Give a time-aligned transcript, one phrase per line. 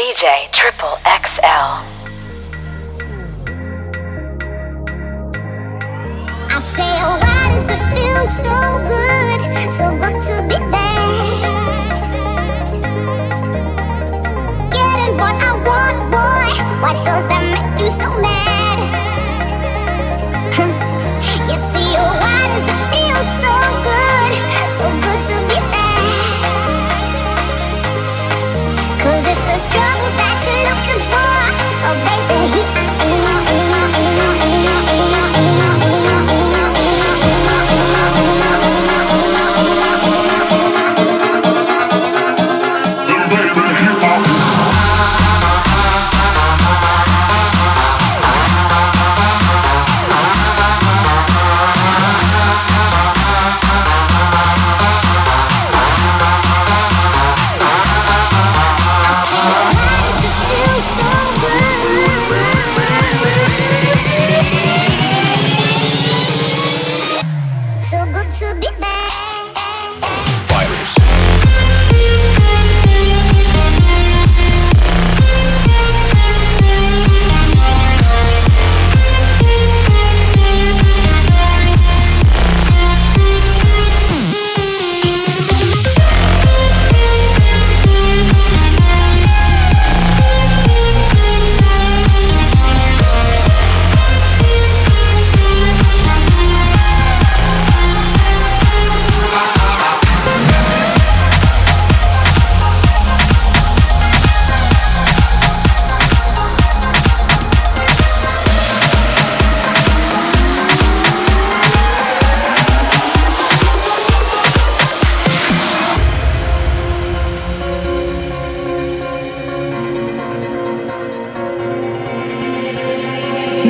[0.00, 1.68] DJ Triple XL.
[6.48, 8.56] I say, oh, why does it feel so
[8.88, 9.40] good,
[9.70, 10.39] so good to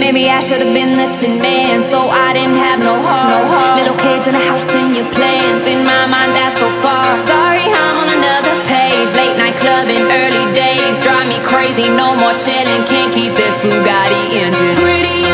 [0.00, 3.28] Maybe I should have been the tin man, so I didn't have no heart.
[3.30, 3.76] No heart.
[3.78, 5.62] Little kids in the house and your plans.
[5.68, 7.04] In my mind, that's so far.
[7.14, 9.12] Sorry, I'm on another page.
[9.12, 11.92] Late night clubbing, early days drive me crazy.
[11.92, 14.74] No more chilling, can't keep this Bugatti engine.
[14.80, 15.29] Pretty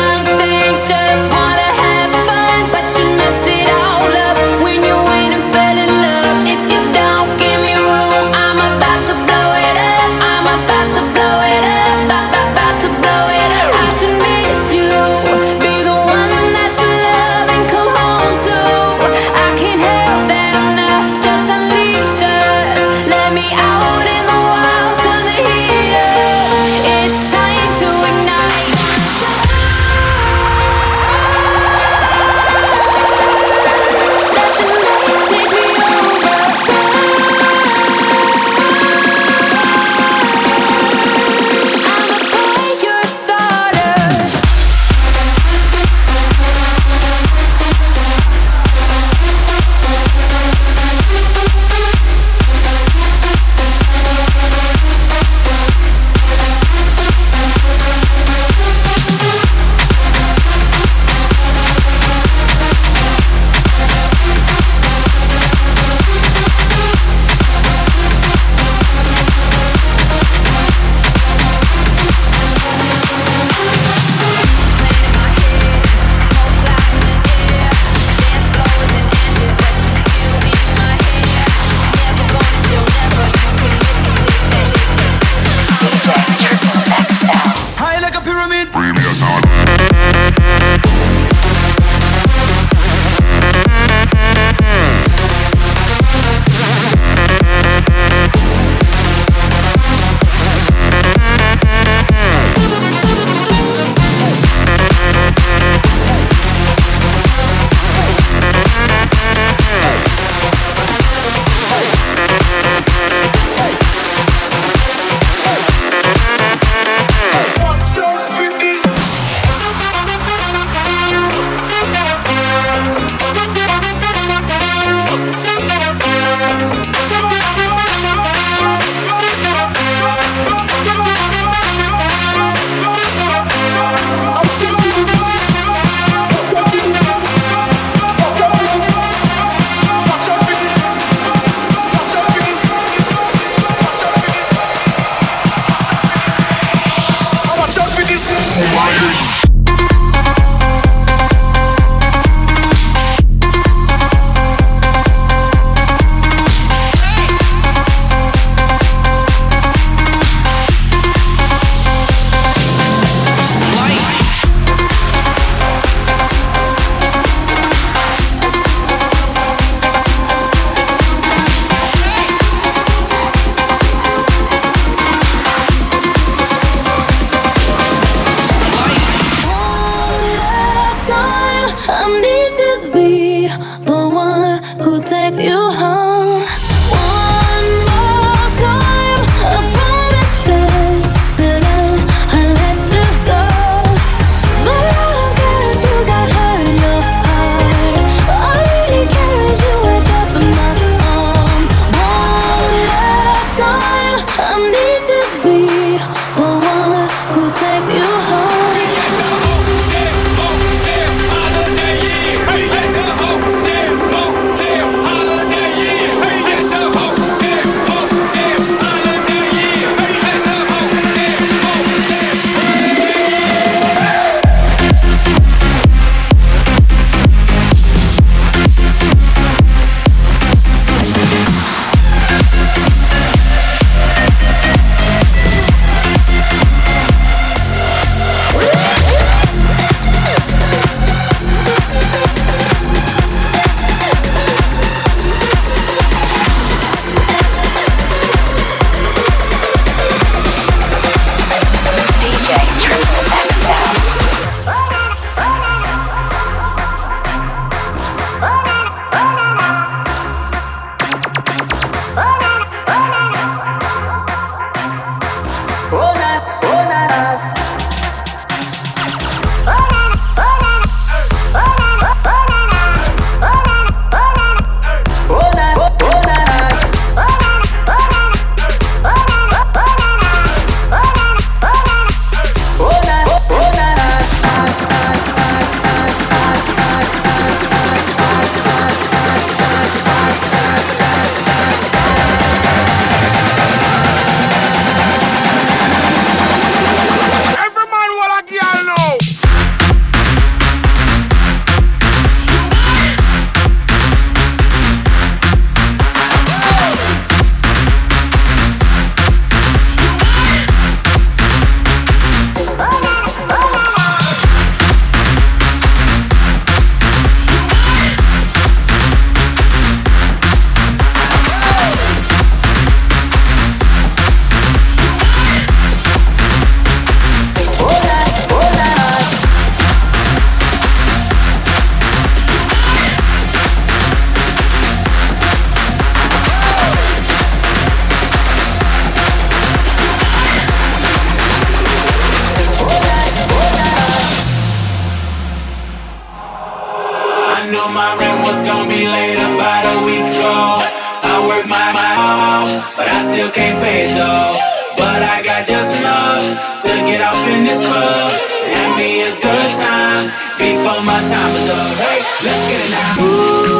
[347.87, 350.83] on my rent was gonna be late about a week ago.
[351.23, 354.51] I work my my off, but I still can't pay it though.
[354.99, 356.43] But I got just enough
[356.83, 358.29] to get off in this club
[358.75, 360.25] and be a good time
[360.59, 361.91] before my time is up.
[362.03, 363.23] Hey, let's get it now.
[363.23, 363.79] Ooh,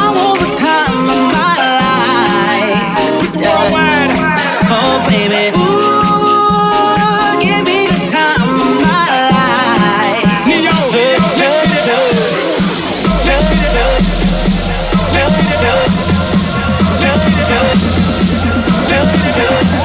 [0.00, 0.16] I'm
[0.58, 3.34] time of my life.
[4.74, 5.43] Oh baby.
[19.34, 19.83] to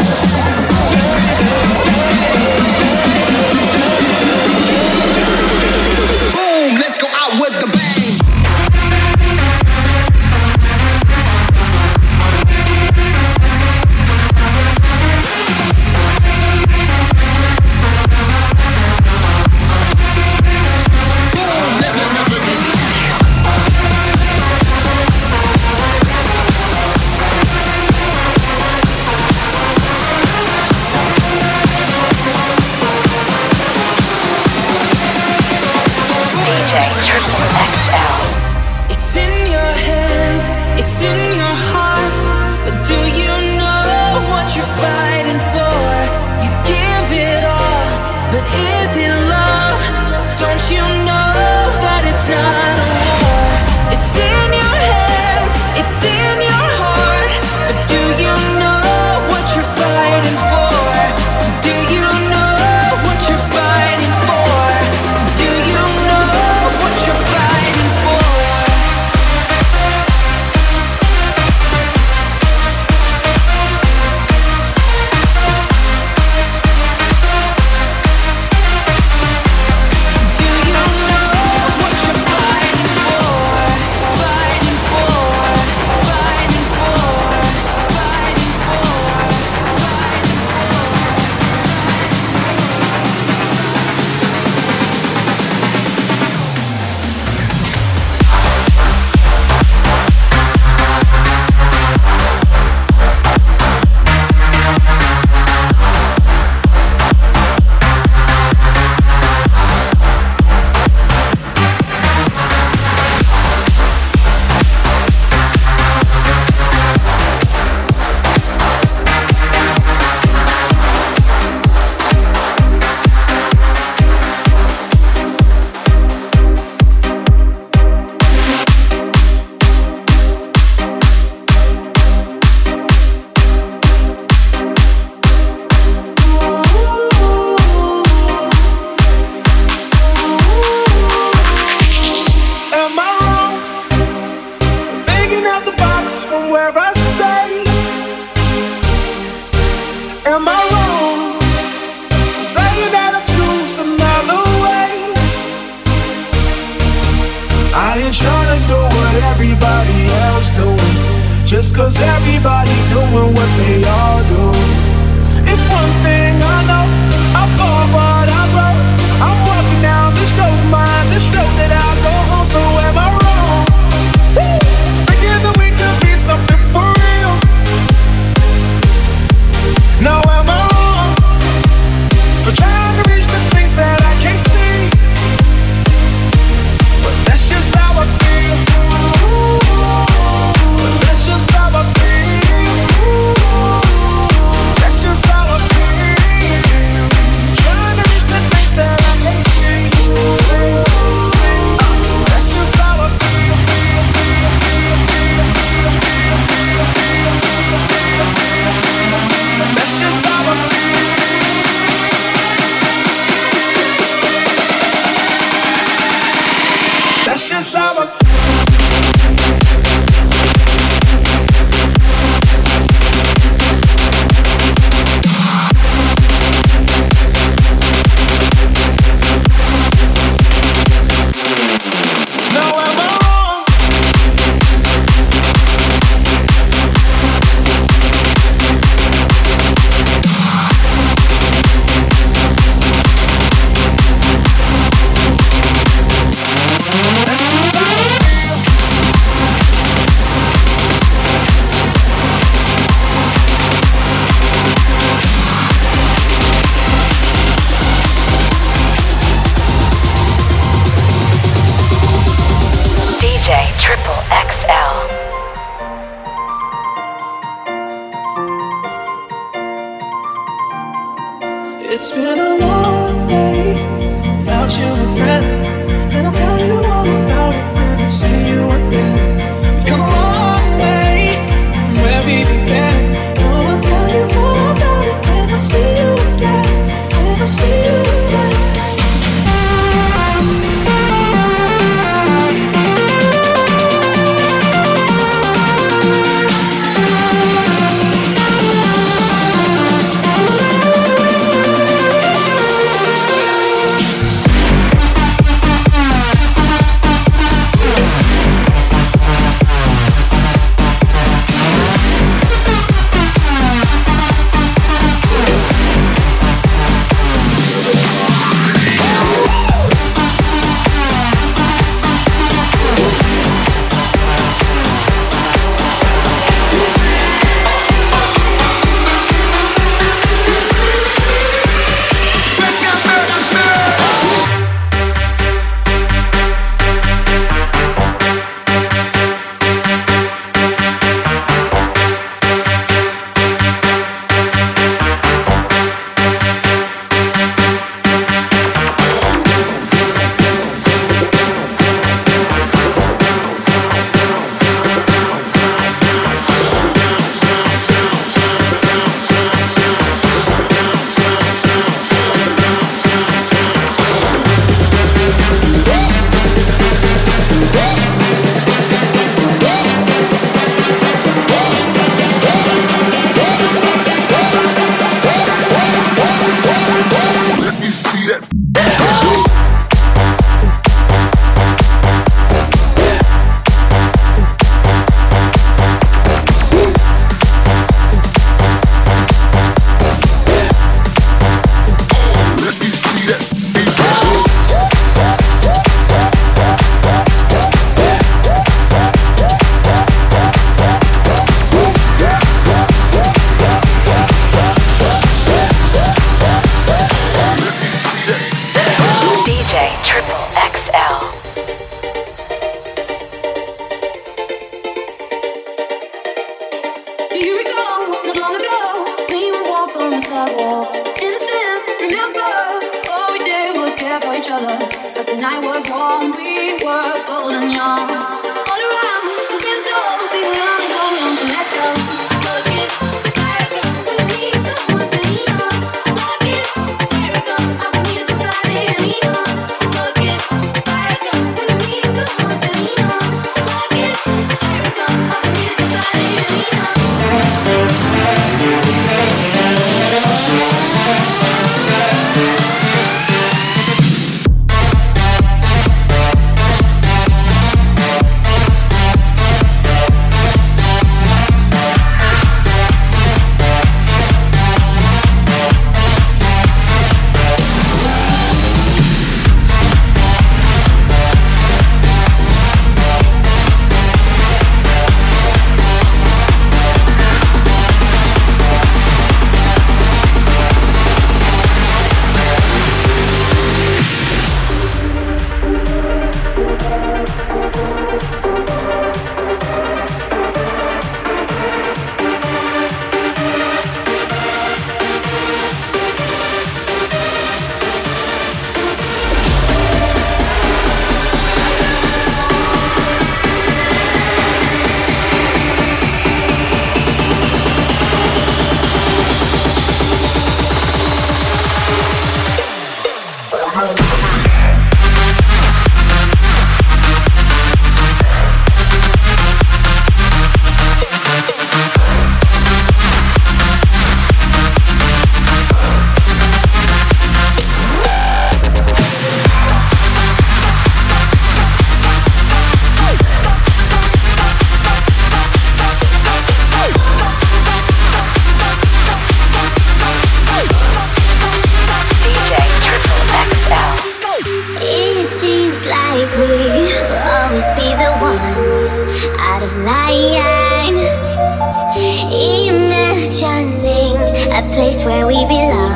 [555.48, 555.89] feel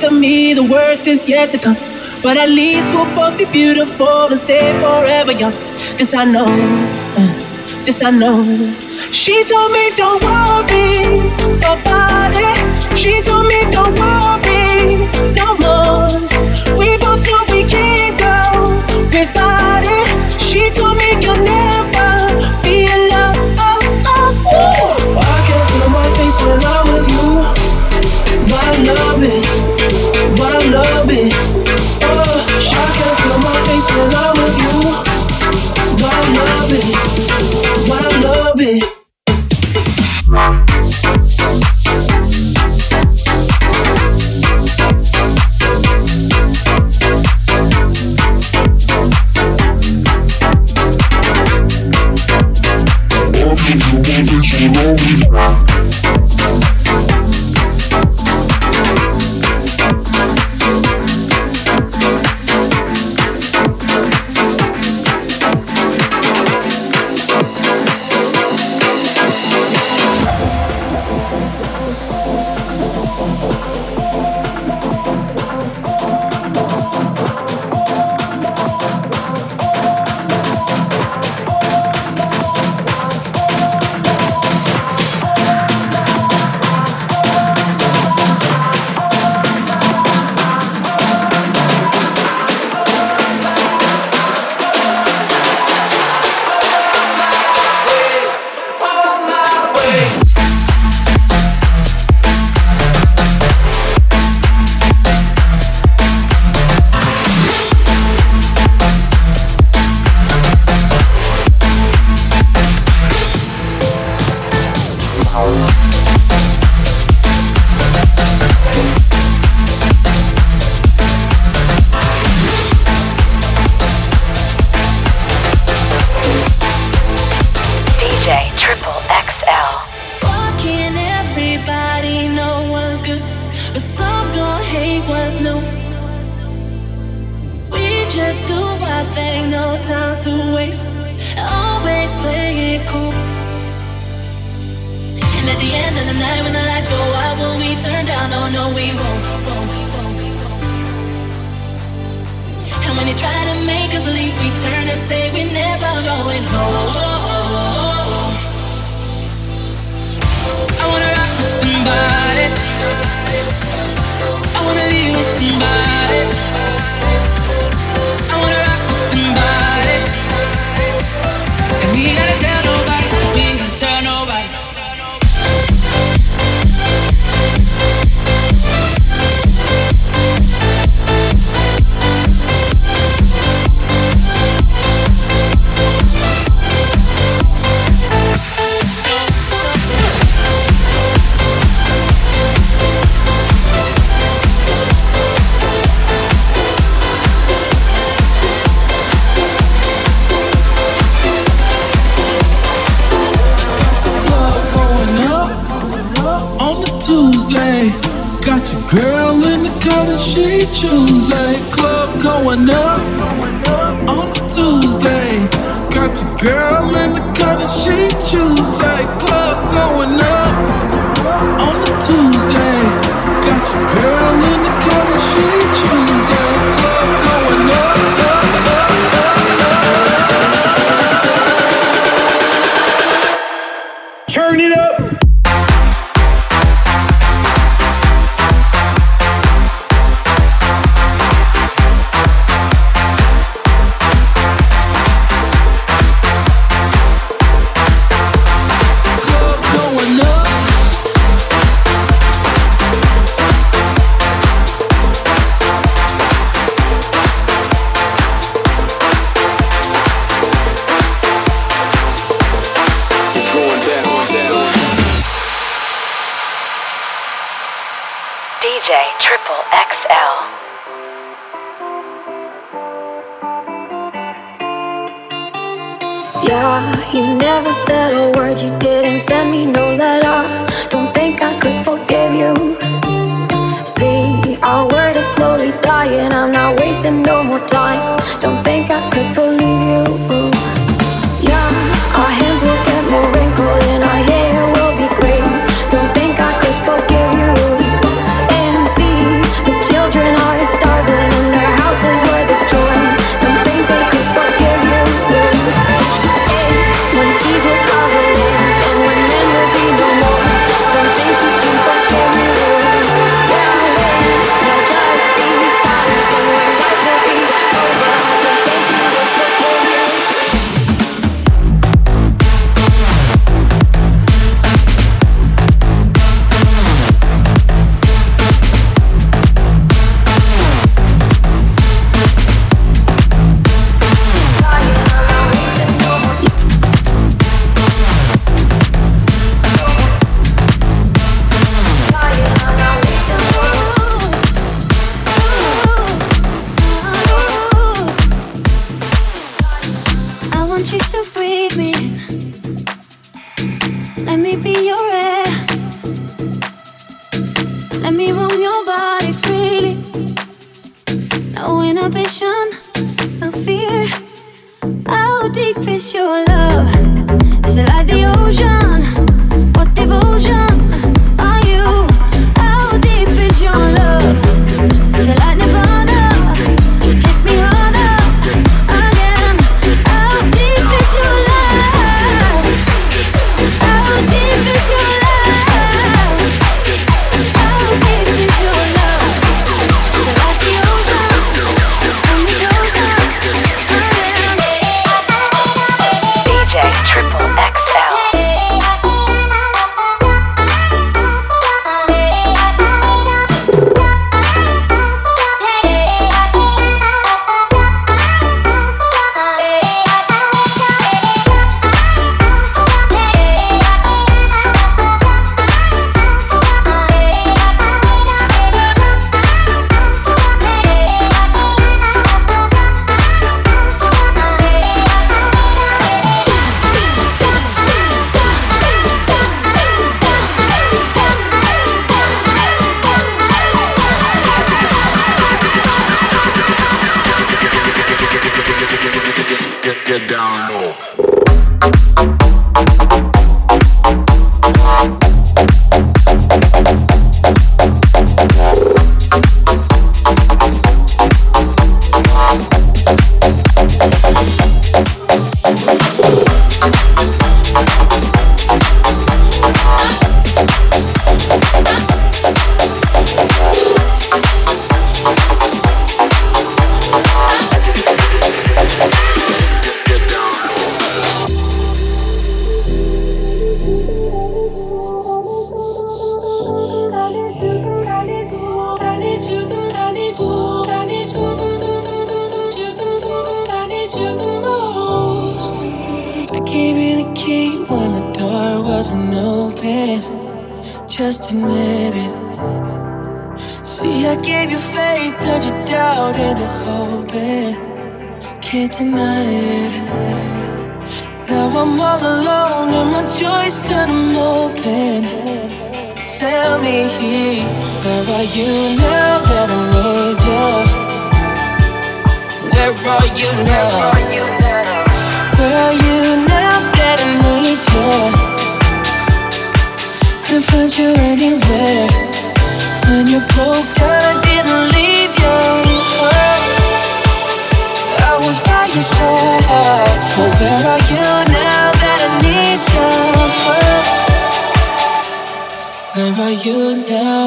[0.00, 1.76] the me, the worst is yet to come.
[2.22, 5.52] But at least we'll both be beautiful and stay forever young.
[5.96, 8.44] This I know, uh, this I know.
[9.12, 11.18] She told me don't worry
[11.72, 12.98] about it.
[12.98, 15.87] She told me don't worry no more.
[33.86, 34.37] Feel my face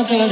[0.02, 0.32] now that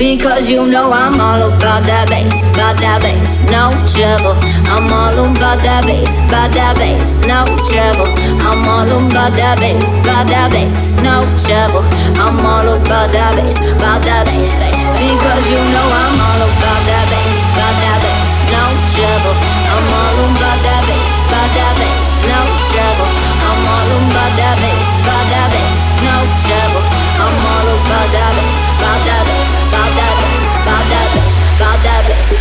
[0.00, 4.32] Because you know I'm all about that bass, about that bass, no trouble.
[4.72, 8.08] I'm all about that bass, about that bass, no trouble.
[8.40, 11.84] I'm all about that bass, about that bass, no trouble.
[12.16, 14.84] I'm all about that bass, about that bass, bass.
[14.96, 18.64] Because you know I'm all about that bass, about that bass, no
[18.96, 19.36] trouble.
[19.36, 22.40] I'm all about that bass, about that bass, no
[22.72, 23.10] trouble.
[23.36, 26.16] I'm all about that bass, about that bass, no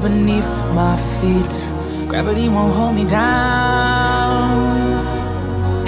[0.00, 1.52] beneath my feet.
[2.08, 4.70] Gravity won't hold me down.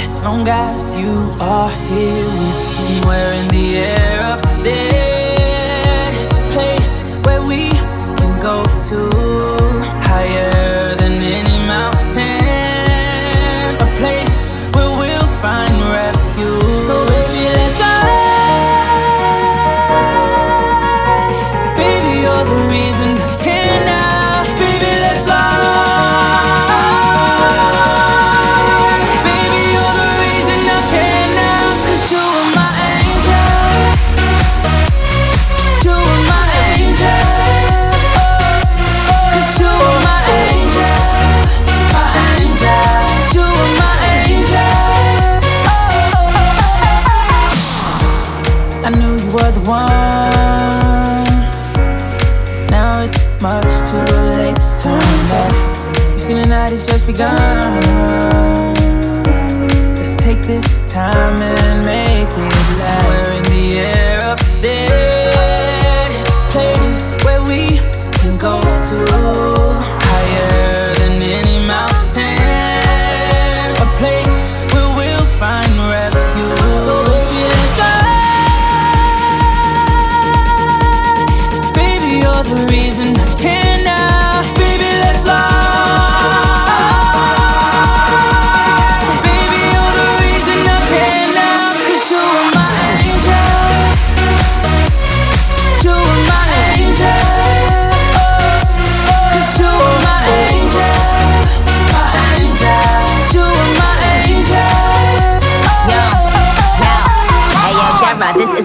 [0.00, 4.17] As long as you are here with me, we're in the air.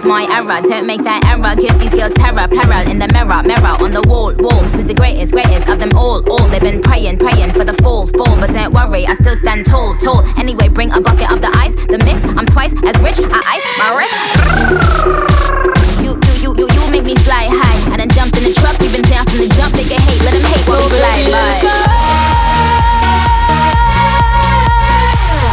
[0.03, 0.61] is my error.
[0.67, 1.55] Don't make that error.
[1.55, 4.63] Give these girls terror, peril in the mirror, mirror on the wall, wall.
[4.75, 6.21] Who's the greatest, greatest of them all?
[6.29, 8.35] All they've been praying, praying for the fall, fall.
[8.39, 10.23] But don't worry, I still stand tall, tall.
[10.37, 12.23] Anyway, bring a bucket of the ice, the mix.
[12.37, 13.19] I'm twice as rich.
[13.19, 14.15] I ice my wrist.
[16.03, 17.79] You, you, you, you, you make me fly high.
[17.91, 18.77] And then jumped in the truck.
[18.79, 19.73] We've been down from the jump.
[19.73, 20.63] They can hate, let them hate.
[20.67, 21.51] So we fly by.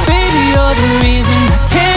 [0.08, 1.89] Baby, you're the reason I can't.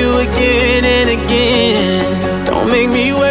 [0.00, 2.44] you again and again.
[2.46, 3.29] Don't make me wait.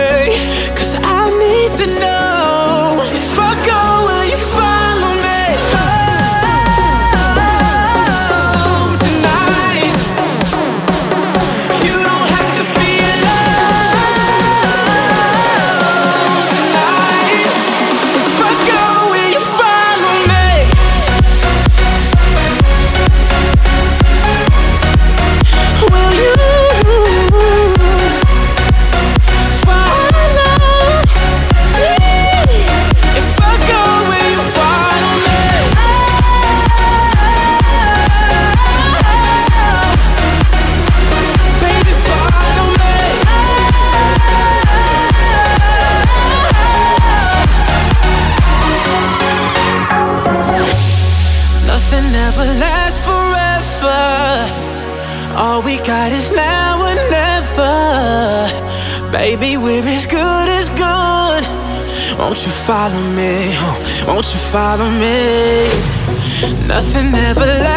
[64.52, 65.70] follow me.
[66.68, 67.69] Nothing ever lasts.